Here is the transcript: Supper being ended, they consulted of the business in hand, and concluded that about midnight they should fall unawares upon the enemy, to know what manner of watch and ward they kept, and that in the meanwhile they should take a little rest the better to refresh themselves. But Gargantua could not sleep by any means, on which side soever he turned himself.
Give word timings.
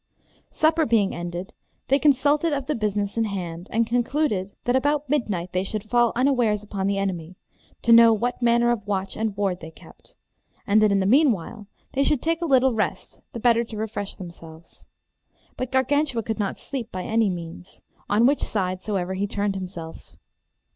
Supper 0.49 0.87
being 0.87 1.13
ended, 1.13 1.53
they 1.87 1.99
consulted 1.99 2.53
of 2.53 2.65
the 2.65 2.73
business 2.73 3.19
in 3.19 3.25
hand, 3.25 3.67
and 3.71 3.85
concluded 3.85 4.51
that 4.63 4.75
about 4.75 5.07
midnight 5.07 5.51
they 5.53 5.63
should 5.63 5.83
fall 5.83 6.11
unawares 6.15 6.63
upon 6.63 6.87
the 6.87 6.97
enemy, 6.97 7.35
to 7.83 7.91
know 7.91 8.11
what 8.11 8.41
manner 8.41 8.71
of 8.71 8.87
watch 8.87 9.15
and 9.15 9.37
ward 9.37 9.59
they 9.59 9.69
kept, 9.69 10.15
and 10.65 10.81
that 10.81 10.91
in 10.91 11.01
the 11.01 11.05
meanwhile 11.05 11.67
they 11.93 12.01
should 12.01 12.19
take 12.23 12.41
a 12.41 12.45
little 12.47 12.73
rest 12.73 13.19
the 13.33 13.39
better 13.39 13.63
to 13.63 13.77
refresh 13.77 14.15
themselves. 14.15 14.87
But 15.55 15.71
Gargantua 15.71 16.23
could 16.23 16.39
not 16.39 16.57
sleep 16.57 16.91
by 16.91 17.03
any 17.03 17.29
means, 17.29 17.83
on 18.09 18.25
which 18.25 18.41
side 18.41 18.81
soever 18.81 19.13
he 19.13 19.27
turned 19.27 19.53
himself. 19.53 20.15